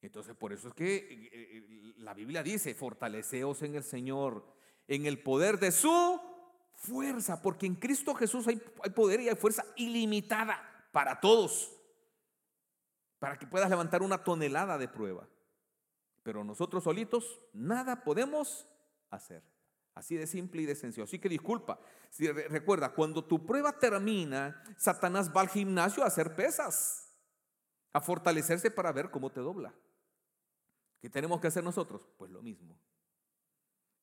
[0.00, 4.44] Entonces, por eso es que eh, eh, la Biblia dice, fortaleceos en el Señor,
[4.88, 6.20] en el poder de su
[6.74, 10.60] fuerza, porque en Cristo Jesús hay, hay poder y hay fuerza ilimitada
[10.90, 11.72] para todos,
[13.20, 15.28] para que puedas levantar una tonelada de prueba.
[16.24, 18.66] Pero nosotros solitos nada podemos
[19.10, 19.51] hacer.
[19.94, 21.04] Así de simple y de sencillo.
[21.04, 21.78] Así que disculpa.
[22.10, 27.10] Si recuerda, cuando tu prueba termina, Satanás va al gimnasio a hacer pesas,
[27.92, 29.74] a fortalecerse para ver cómo te dobla.
[31.00, 32.08] ¿Qué tenemos que hacer nosotros?
[32.16, 32.78] Pues lo mismo.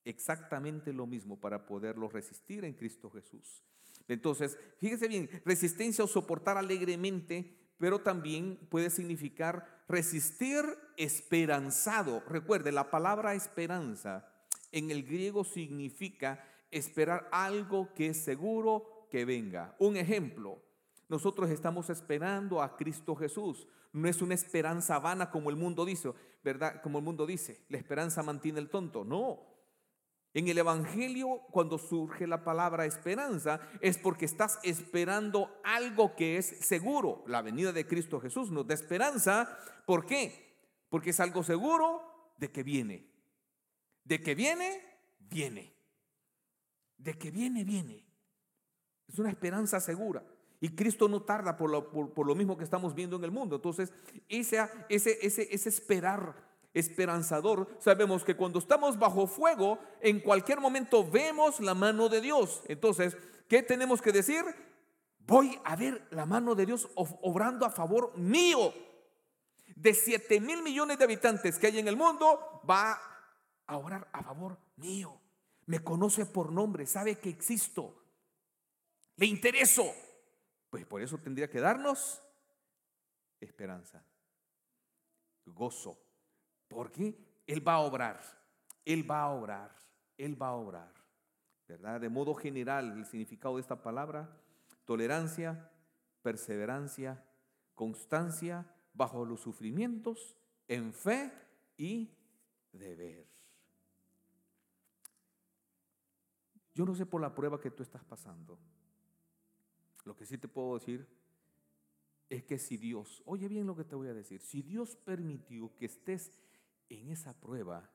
[0.04, 3.62] Exactamente lo mismo para poderlo resistir en Cristo Jesús.
[4.06, 10.64] Entonces, fíjese bien, resistencia o soportar alegremente, pero también puede significar resistir
[10.96, 12.22] esperanzado.
[12.28, 14.29] Recuerde, la palabra esperanza
[14.72, 19.74] en el griego significa esperar algo que es seguro que venga.
[19.78, 20.62] Un ejemplo,
[21.08, 23.66] nosotros estamos esperando a Cristo Jesús.
[23.92, 26.12] No es una esperanza vana como el mundo dice,
[26.44, 26.80] ¿verdad?
[26.82, 29.04] Como el mundo dice, la esperanza mantiene el tonto.
[29.04, 29.50] No.
[30.32, 36.46] En el Evangelio, cuando surge la palabra esperanza, es porque estás esperando algo que es
[36.60, 37.24] seguro.
[37.26, 39.58] La venida de Cristo Jesús nos da esperanza.
[39.86, 40.60] ¿Por qué?
[40.88, 43.09] Porque es algo seguro de que viene.
[44.04, 44.82] De que viene,
[45.18, 45.74] viene.
[46.96, 48.06] De que viene, viene.
[49.08, 50.22] Es una esperanza segura.
[50.60, 53.56] Y Cristo no tarda por lo, por, lo mismo que estamos viendo en el mundo.
[53.56, 53.92] Entonces,
[54.28, 61.60] ese, ese, ese, esperar esperanzador, sabemos que cuando estamos bajo fuego, en cualquier momento vemos
[61.60, 62.62] la mano de Dios.
[62.68, 63.16] Entonces,
[63.48, 64.44] ¿qué tenemos que decir?
[65.20, 68.72] Voy a ver la mano de Dios obrando a favor mío.
[69.74, 73.00] De 7 mil millones de habitantes que hay en el mundo, va
[73.70, 75.20] a orar a favor mío.
[75.66, 78.02] Me conoce por nombre, sabe que existo.
[79.16, 79.84] Le intereso.
[80.68, 82.22] Pues por eso tendría que darnos
[83.40, 84.04] esperanza,
[85.46, 85.98] gozo.
[86.68, 88.20] Porque Él va a obrar,
[88.84, 89.74] Él va a obrar,
[90.16, 90.92] Él va a obrar.
[91.66, 92.00] ¿Verdad?
[92.00, 94.36] De modo general, el significado de esta palabra,
[94.84, 95.70] tolerancia,
[96.22, 97.24] perseverancia,
[97.74, 101.32] constancia bajo los sufrimientos, en fe
[101.76, 102.10] y
[102.72, 103.29] deber.
[106.80, 108.58] Yo no sé por la prueba que tú estás pasando.
[110.06, 111.06] Lo que sí te puedo decir
[112.30, 115.76] es que si Dios, oye bien lo que te voy a decir, si Dios permitió
[115.76, 116.40] que estés
[116.88, 117.90] en esa prueba,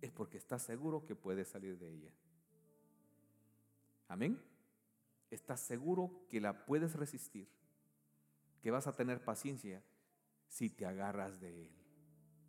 [0.00, 2.12] es porque estás seguro que puedes salir de ella.
[4.08, 4.42] Amén.
[5.30, 7.48] Estás seguro que la puedes resistir,
[8.60, 9.84] que vas a tener paciencia
[10.48, 11.70] si te agarras de Él.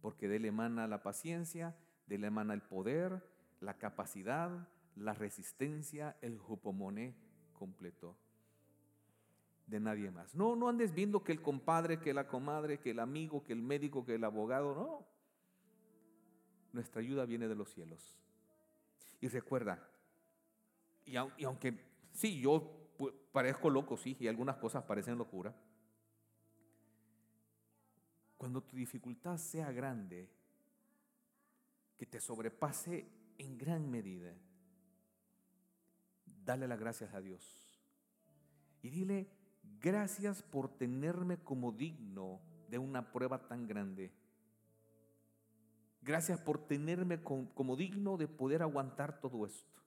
[0.02, 3.24] Porque de Él emana la paciencia, de Él emana el poder,
[3.60, 7.16] la capacidad, la resistencia, el jupomone
[7.54, 8.18] completo.
[9.68, 10.34] De nadie más.
[10.34, 13.62] No, no andes viendo que el compadre, que la comadre, que el amigo, que el
[13.62, 15.06] médico, que el abogado, no.
[16.72, 18.18] Nuestra ayuda viene de los cielos.
[19.20, 19.86] Y recuerda,
[21.06, 21.78] y, aunque
[22.12, 22.90] sí, yo
[23.32, 25.56] parezco loco, sí, y algunas cosas parecen locura.
[28.38, 30.30] Cuando tu dificultad sea grande,
[31.98, 34.34] que te sobrepase en gran medida,
[36.46, 37.82] dale las gracias a Dios.
[38.82, 39.28] Y dile,
[39.82, 44.14] gracias por tenerme como digno de una prueba tan grande.
[46.02, 49.82] Gracias por tenerme como digno de poder aguantar todo esto.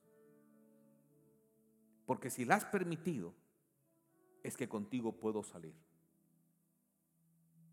[2.05, 3.35] Porque si la has permitido,
[4.43, 5.75] es que contigo puedo salir.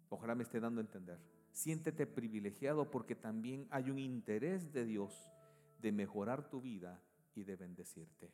[0.09, 1.19] Ojalá me esté dando a entender.
[1.57, 5.11] Siéntete privilegiado porque también hay un interés de Dios
[5.81, 7.01] de mejorar tu vida
[7.33, 8.31] y de bendecirte.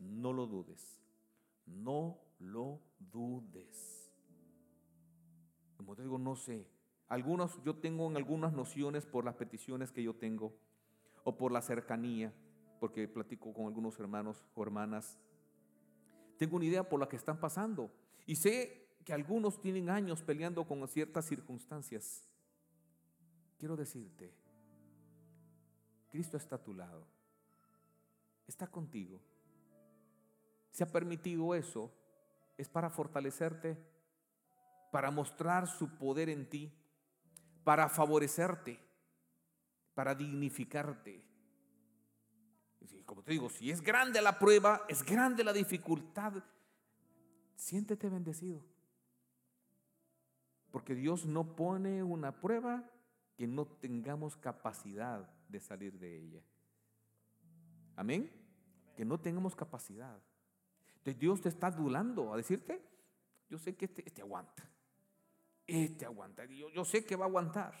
[0.00, 1.00] No lo dudes.
[1.66, 4.12] No lo dudes.
[5.76, 6.66] Como te digo, no sé.
[7.06, 10.58] Algunos, yo tengo en algunas nociones por las peticiones que yo tengo
[11.22, 12.34] o por la cercanía,
[12.80, 15.16] porque platico con algunos hermanos o hermanas.
[16.38, 17.88] Tengo una idea por la que están pasando
[18.26, 22.28] y sé que algunos tienen años peleando con ciertas circunstancias.
[23.58, 24.32] Quiero decirte,
[26.10, 27.06] Cristo está a tu lado,
[28.46, 29.20] está contigo.
[30.70, 31.92] Se ha permitido eso,
[32.56, 33.76] es para fortalecerte,
[34.90, 36.72] para mostrar su poder en ti,
[37.64, 38.78] para favorecerte,
[39.94, 41.24] para dignificarte.
[43.04, 46.32] Como te digo, si es grande la prueba, es grande la dificultad,
[47.56, 48.64] siéntete bendecido.
[50.70, 52.88] Porque Dios no pone una prueba
[53.36, 56.42] que no tengamos capacidad de salir de ella.
[57.96, 58.30] Amén.
[58.96, 60.20] Que no tengamos capacidad.
[60.98, 62.82] Entonces Dios te está adulando a decirte,
[63.48, 64.70] yo sé que este, este aguanta,
[65.66, 67.74] este aguanta, yo, yo sé que va a aguantar.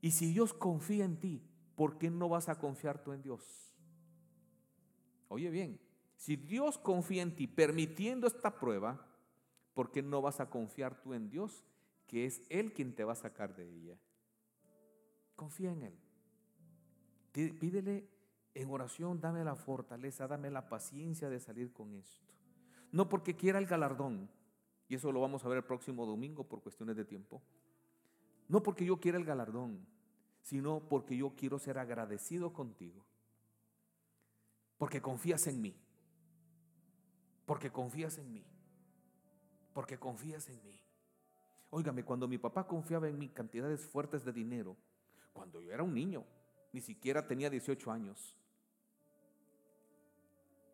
[0.00, 1.42] Y si Dios confía en ti,
[1.74, 3.74] ¿por qué no vas a confiar tú en Dios?
[5.28, 5.80] Oye bien,
[6.16, 9.06] si Dios confía en ti permitiendo esta prueba,
[9.72, 11.64] ¿por qué no vas a confiar tú en Dios,
[12.08, 13.98] que es Él quien te va a sacar de ella?
[15.36, 15.98] Confía en Él.
[17.60, 18.08] Pídele
[18.54, 22.34] en oración, dame la fortaleza, dame la paciencia de salir con esto.
[22.90, 24.28] No porque quiera el galardón,
[24.88, 27.42] y eso lo vamos a ver el próximo domingo por cuestiones de tiempo.
[28.48, 29.86] No porque yo quiera el galardón,
[30.42, 33.04] sino porque yo quiero ser agradecido contigo.
[34.78, 35.76] Porque confías en mí.
[37.44, 38.44] Porque confías en mí.
[39.74, 40.80] Porque confías en mí.
[41.70, 44.76] Óigame, cuando mi papá confiaba en mí cantidades fuertes de dinero,
[45.32, 46.24] cuando yo era un niño,
[46.72, 48.34] ni siquiera tenía 18 años,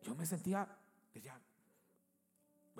[0.01, 0.67] yo me sentía,
[1.13, 1.39] decía,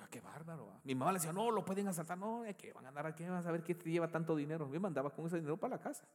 [0.10, 0.80] qué bárbaro.
[0.84, 3.24] Mi mamá le decía, no, lo pueden asaltar, no, es que van a andar aquí,
[3.24, 4.68] van a saber que te lleva tanto dinero.
[4.68, 6.06] Me mandaba con ese dinero para la casa.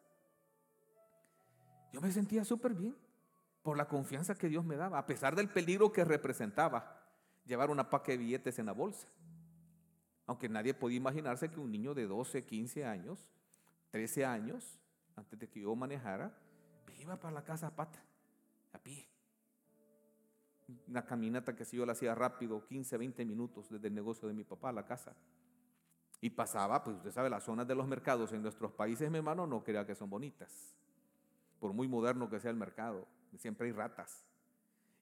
[1.92, 2.96] Yo me sentía súper bien
[3.62, 6.98] por la confianza que Dios me daba, a pesar del peligro que representaba
[7.44, 9.08] llevar una paca de billetes en la bolsa.
[10.26, 13.28] Aunque nadie podía imaginarse que un niño de 12, 15 años,
[13.90, 14.78] 13 años,
[15.16, 16.33] antes de que yo manejara,
[16.98, 18.02] iba para la casa a pata,
[18.72, 19.11] a pie
[20.88, 24.35] una caminata que si yo la hacía rápido, 15, 20 minutos desde el negocio de
[24.35, 25.14] mi papá a la casa.
[26.20, 29.46] Y pasaba, pues usted sabe, las zonas de los mercados en nuestros países, mi hermano,
[29.46, 30.76] no crea que son bonitas.
[31.59, 33.06] Por muy moderno que sea el mercado,
[33.38, 34.26] siempre hay ratas.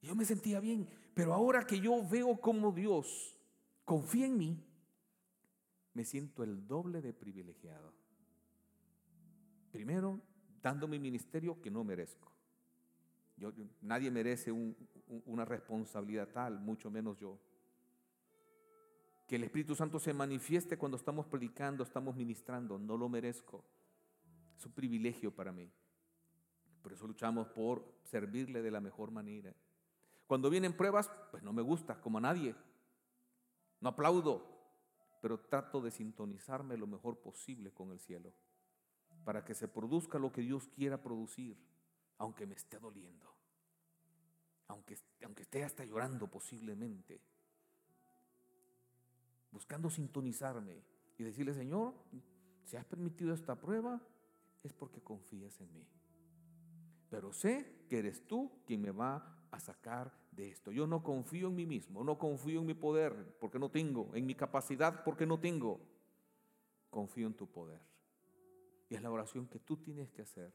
[0.01, 3.37] Yo me sentía bien, pero ahora que yo veo cómo Dios
[3.85, 4.65] confía en mí,
[5.99, 7.93] me siento el doble de privilegiado.
[9.73, 10.21] Primero,
[10.63, 12.39] dando mi ministerio que no merezco
[13.83, 17.39] nadie merece una responsabilidad tal, mucho menos yo.
[19.27, 23.65] Que el Espíritu Santo se manifieste cuando estamos predicando, estamos ministrando, no lo merezco.
[24.57, 25.71] Es un privilegio para mí.
[26.83, 29.55] Por eso luchamos por servirle de la mejor manera.
[30.27, 32.55] Cuando vienen pruebas, pues no me gusta, como a nadie.
[33.81, 34.58] No aplaudo,
[35.21, 38.33] pero trato de sintonizarme lo mejor posible con el cielo,
[39.25, 41.59] para que se produzca lo que Dios quiera producir
[42.19, 43.27] aunque me esté doliendo,
[44.67, 47.21] aunque, aunque esté hasta llorando posiblemente,
[49.53, 50.83] buscando sintonizarme
[51.17, 51.95] y decirle, Señor,
[52.65, 54.01] si has permitido esta prueba,
[54.63, 55.87] es porque confías en mí.
[57.09, 60.71] Pero sé que eres tú quien me va a sacar de esto.
[60.71, 64.25] Yo no confío en mí mismo, no confío en mi poder porque no tengo, en
[64.25, 65.81] mi capacidad porque no tengo.
[66.91, 67.81] Confío en tu poder.
[68.89, 70.55] Y es la oración que tú tienes que hacer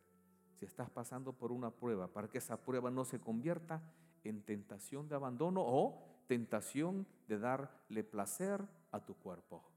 [0.55, 3.83] si estás pasando por una prueba, para que esa prueba no se convierta
[4.23, 9.69] en tentación de abandono o tentación de darle placer a tu cuerpo.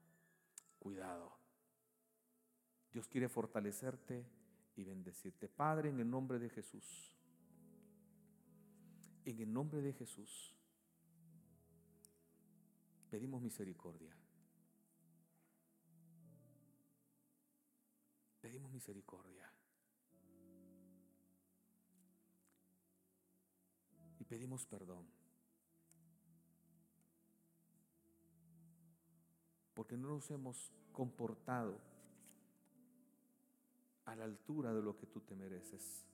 [0.79, 1.37] Cuidado.
[2.93, 4.25] Dios quiere fortalecerte
[4.77, 5.49] y bendecirte.
[5.49, 7.16] Padre, en el nombre de Jesús.
[9.27, 10.55] En el nombre de Jesús.
[13.11, 14.17] Pedimos misericordia.
[18.41, 19.51] Pedimos misericordia.
[24.21, 25.05] Y pedimos perdón.
[29.75, 31.81] Porque no nos hemos comportado
[34.05, 36.07] a la altura de lo que tú te mereces.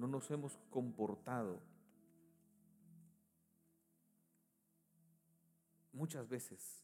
[0.00, 1.60] No nos hemos comportado
[5.92, 6.82] muchas veces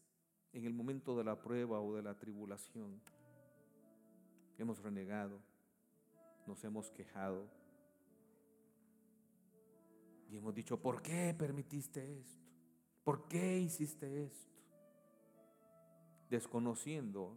[0.53, 3.01] en el momento de la prueba o de la tribulación.
[4.59, 5.41] Hemos renegado,
[6.45, 7.49] nos hemos quejado
[10.29, 12.45] y hemos dicho, ¿por qué permitiste esto?
[13.03, 14.53] ¿Por qué hiciste esto?
[16.29, 17.35] Desconociendo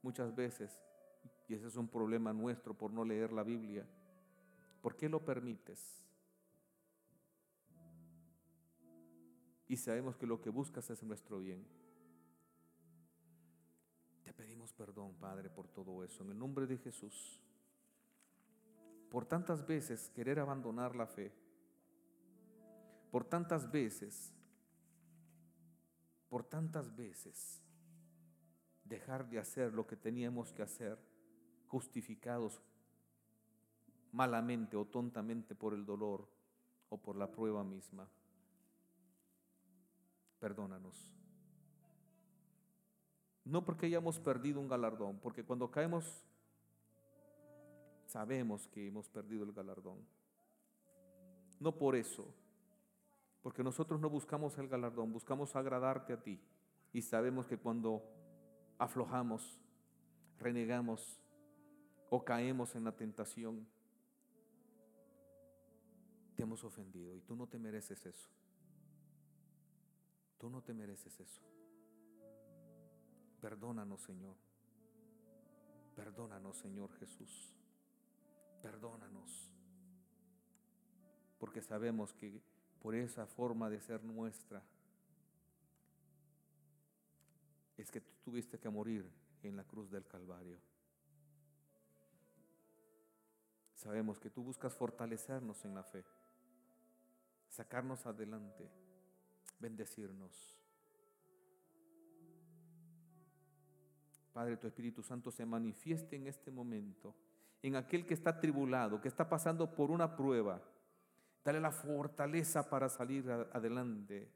[0.00, 0.80] muchas veces,
[1.48, 3.84] y ese es un problema nuestro por no leer la Biblia,
[4.80, 6.04] ¿por qué lo permites?
[9.68, 11.66] Y sabemos que lo que buscas es nuestro bien.
[14.24, 17.40] Te pedimos perdón, Padre, por todo eso, en el nombre de Jesús.
[19.10, 21.32] Por tantas veces querer abandonar la fe,
[23.10, 24.34] por tantas veces,
[26.28, 27.62] por tantas veces
[28.84, 30.98] dejar de hacer lo que teníamos que hacer,
[31.66, 32.62] justificados
[34.12, 36.28] malamente o tontamente por el dolor
[36.88, 38.08] o por la prueba misma.
[40.38, 41.14] Perdónanos.
[43.44, 46.24] No porque hayamos perdido un galardón, porque cuando caemos
[48.08, 49.98] sabemos que hemos perdido el galardón.
[51.60, 52.26] No por eso,
[53.42, 56.40] porque nosotros no buscamos el galardón, buscamos agradarte a ti.
[56.92, 58.02] Y sabemos que cuando
[58.78, 59.60] aflojamos,
[60.38, 61.20] renegamos
[62.10, 63.66] o caemos en la tentación,
[66.38, 68.28] te hemos ofendido y tú no te mereces eso.
[70.38, 71.42] Tú no te mereces eso.
[73.40, 74.36] Perdónanos, Señor.
[75.96, 77.52] Perdónanos, Señor Jesús.
[78.62, 79.50] Perdónanos.
[81.40, 82.40] Porque sabemos que
[82.78, 84.62] por esa forma de ser nuestra
[87.76, 89.10] es que tú tuviste que morir
[89.42, 90.60] en la cruz del Calvario.
[93.74, 96.04] Sabemos que tú buscas fortalecernos en la fe,
[97.48, 98.70] sacarnos adelante
[99.58, 100.56] bendecirnos.
[104.32, 107.14] Padre, tu Espíritu Santo se manifieste en este momento,
[107.62, 110.62] en aquel que está tribulado, que está pasando por una prueba.
[111.44, 114.30] Dale la fortaleza para salir adelante.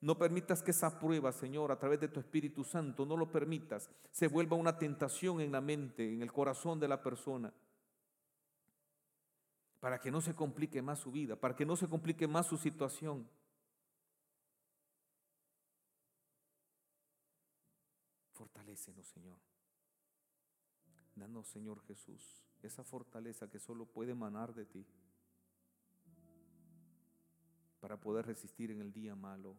[0.00, 3.88] No permitas que esa prueba, Señor, a través de tu Espíritu Santo, no lo permitas,
[4.10, 7.52] se vuelva una tentación en la mente, en el corazón de la persona.
[9.80, 12.56] Para que no se complique más su vida, para que no se complique más su
[12.56, 13.28] situación.
[18.32, 19.38] Fortalécenos, Señor.
[21.14, 24.86] Danos, Señor Jesús, esa fortaleza que solo puede emanar de ti
[27.80, 29.56] para poder resistir en el día malo,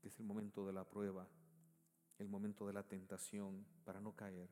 [0.00, 1.26] que es el momento de la prueba,
[2.18, 4.50] el momento de la tentación, para no caer,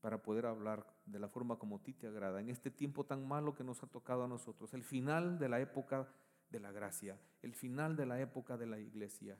[0.00, 3.26] para poder hablar de la forma como a ti te agrada, en este tiempo tan
[3.26, 6.08] malo que nos ha tocado a nosotros, el final de la época
[6.50, 9.38] de la gracia, el final de la época de la iglesia.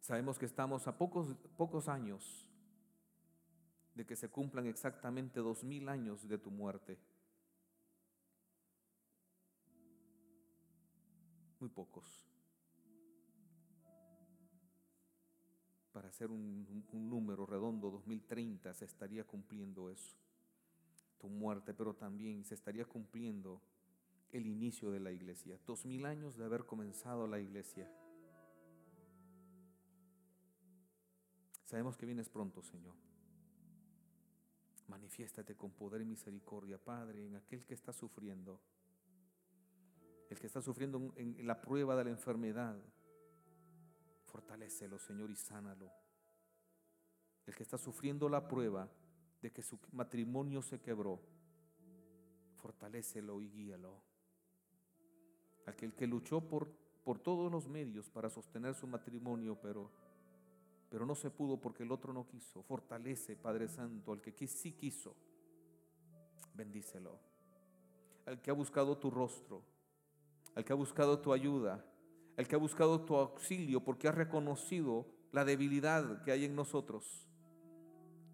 [0.00, 2.46] Sabemos que estamos a pocos, pocos años
[3.94, 6.98] de que se cumplan exactamente dos mil años de tu muerte.
[11.60, 12.29] Muy pocos.
[16.00, 20.16] Para hacer un, número redondo, 2030 se estaría cumpliendo eso,
[21.18, 23.60] tu muerte, pero también se estaría cumpliendo
[24.32, 25.58] el inicio de la iglesia.
[25.66, 27.86] Dos mil años de haber comenzado la iglesia.
[31.66, 32.94] Sabemos que vienes pronto, Señor.
[34.88, 38.58] Manifiéstate con poder y misericordia, Padre, en aquel que está sufriendo.
[40.30, 42.82] El que está sufriendo en la prueba de la enfermedad.
[44.30, 45.90] Fortalécelo, Señor, y sánalo.
[47.46, 48.88] El que está sufriendo la prueba
[49.42, 51.20] de que su matrimonio se quebró.
[52.56, 54.02] Fortalécelo y guíalo.
[55.66, 56.70] Aquel que luchó por,
[57.04, 59.90] por todos los medios para sostener su matrimonio, pero
[60.90, 62.64] pero no se pudo porque el otro no quiso.
[62.64, 65.14] Fortalece, Padre Santo, al que sí quiso.
[66.52, 67.16] Bendícelo.
[68.26, 69.62] Al que ha buscado tu rostro,
[70.56, 71.84] al que ha buscado tu ayuda,
[72.36, 77.28] al que ha buscado tu auxilio porque ha reconocido la debilidad que hay en nosotros.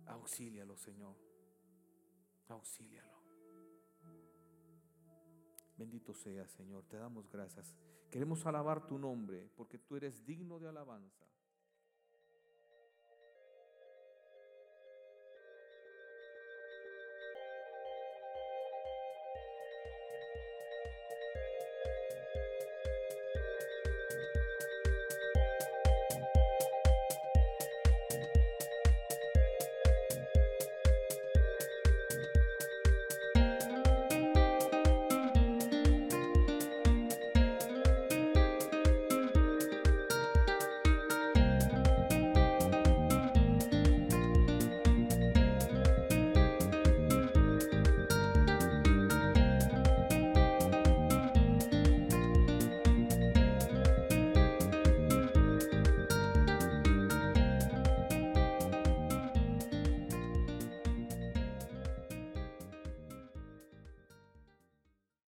[0.06, 1.16] Auxílialo, Señor.
[2.48, 3.16] Auxílialo.
[5.76, 6.84] Bendito sea, Señor.
[6.84, 7.74] Te damos gracias.
[8.10, 11.26] Queremos alabar tu nombre porque tú eres digno de alabanza.